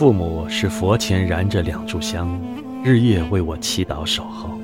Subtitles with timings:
[0.00, 2.26] 父母是佛前燃着两炷香，
[2.82, 4.58] 日夜为我祈祷守候。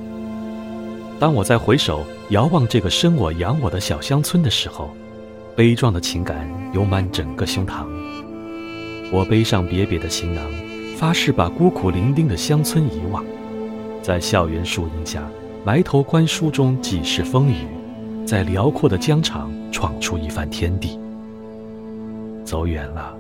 [1.21, 4.89] 当我在回首遥望这个生我养我的小乡村的时候，
[5.55, 7.85] 悲壮的情感涌满整个胸膛。
[9.13, 10.43] 我背上瘪瘪的行囊，
[10.97, 13.23] 发誓把孤苦伶仃的乡村遗忘，
[14.01, 15.23] 在校园树荫下
[15.67, 17.67] 埋头观书中几世风雨，
[18.25, 20.99] 在辽阔的疆场闯出一番天地。
[22.43, 23.15] 走远了，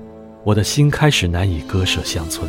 [0.46, 2.48] 我的心开始难以割舍乡村。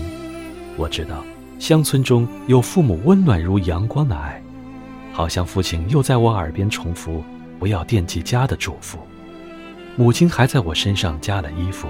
[0.75, 1.25] 我知道，
[1.57, 4.39] 乡村中有父母温暖如阳光的爱。
[5.11, 7.23] 好像父亲又在我耳边重复
[7.57, 8.97] ：“不要惦记家的嘱咐。”
[9.97, 11.87] 母亲还在我身上加了衣服。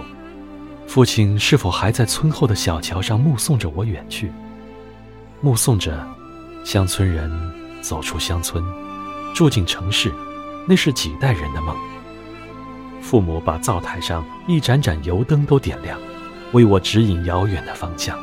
[0.87, 4.31] 父亲是否还在村后的小桥上目送着我远去？
[5.41, 6.07] 目送着
[6.63, 7.29] 乡村人
[7.81, 8.63] 走出乡村，
[9.35, 10.09] 住进城市，
[10.65, 11.75] 那是几代人的梦。
[13.07, 15.97] 父母把灶台上一盏盏油灯都点亮，
[16.51, 18.19] 为我指引遥远的方向。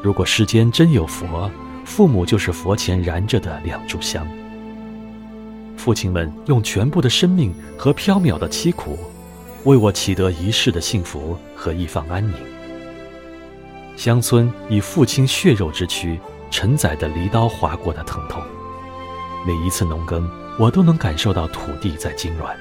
[0.00, 1.50] 如果世间真有佛，
[1.84, 4.24] 父母就是佛前燃着的两炷香。
[5.76, 8.96] 父亲们用全部的生命和飘渺的凄苦，
[9.64, 12.34] 为我祈得一世的幸福和一方安宁。
[13.96, 16.20] 乡村以父亲血肉之躯
[16.52, 18.40] 承载的犁刀划过的疼痛，
[19.44, 22.54] 每一次农耕，我都能感受到土地在痉挛。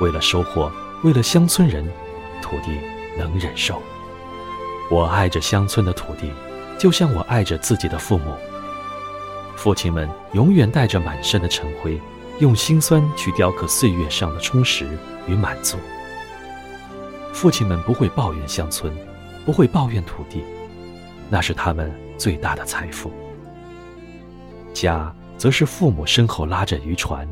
[0.00, 0.70] 为了收获，
[1.04, 1.86] 为了乡村人，
[2.42, 2.78] 土地
[3.16, 3.80] 能忍受。
[4.90, 6.30] 我爱着乡村的土地。
[6.78, 8.34] 就像我爱着自己的父母，
[9.54, 12.00] 父亲们永远带着满身的尘灰，
[12.38, 14.88] 用心酸去雕刻岁月上的充实
[15.26, 15.76] 与满足。
[17.34, 18.90] 父亲们不会抱怨乡村，
[19.44, 20.42] 不会抱怨土地，
[21.28, 23.12] 那是他们最大的财富。
[24.72, 27.28] 家则是父母身后拉着渔船，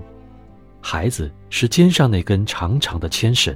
[0.81, 3.55] 孩子是肩上那根长长的牵绳，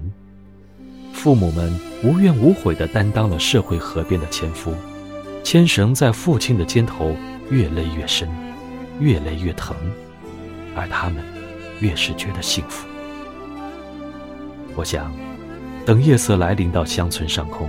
[1.12, 4.74] 父母们无怨无悔地担当了社会河边的纤夫。
[5.44, 7.16] 牵绳在父亲的肩头
[7.50, 8.28] 越勒越深，
[9.00, 9.74] 越勒越疼，
[10.76, 11.22] 而他们
[11.80, 12.86] 越是觉得幸福。
[14.76, 15.12] 我想，
[15.84, 17.68] 等夜色来临到乡村上空，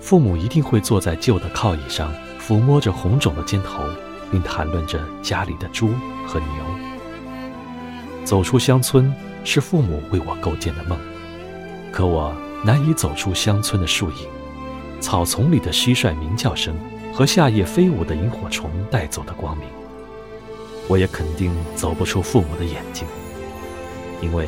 [0.00, 3.84] 父母一定会坐在旧的靠椅上，抚摸着红肿的肩头，
[4.30, 5.90] 并谈论着家里的猪
[6.26, 6.75] 和牛。
[8.26, 9.14] 走出乡村
[9.44, 10.98] 是父母为我构建的梦，
[11.92, 14.26] 可我难以走出乡村的树影，
[15.00, 16.74] 草丛里的蟋蟀鸣叫声。
[17.14, 19.66] 和夏夜飞舞的萤火虫带走的光明，
[20.86, 23.08] 我也肯定走不出父母的眼睛，
[24.20, 24.46] 因为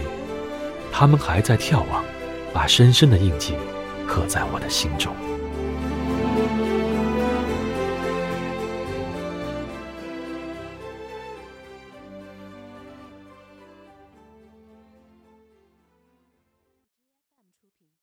[0.92, 2.04] 他们还在眺望，
[2.52, 3.54] 把深深的印记
[4.06, 5.14] 刻在我的心中。